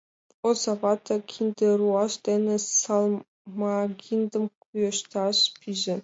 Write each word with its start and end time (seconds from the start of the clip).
Оза 0.47 0.73
вате 0.81 1.15
кинде 1.29 1.67
руаш 1.79 2.13
дене 2.27 2.55
салмагиндым 2.79 4.45
кӱэшташ 4.61 5.37
пиже. 5.59 5.95